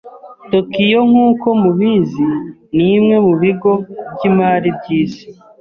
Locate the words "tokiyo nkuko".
0.51-1.47